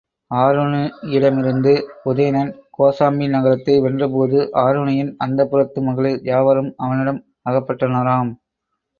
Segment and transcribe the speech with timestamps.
[0.31, 1.73] ஆருணியிடமிருந்து
[2.03, 8.31] உதயணன் கோசாம்பி நகரத்தை வென்றபோது, ஆருணியின் அந்தப்புரத்து மகளிர் யாவரும் அவனிடம் அகப்பட்டனராம்.